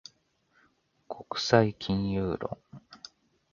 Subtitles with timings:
[1.07, 2.57] 国際金融論